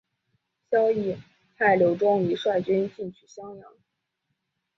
[0.71, 1.15] 萧绎
[1.55, 3.71] 派柳仲礼率军进取襄阳。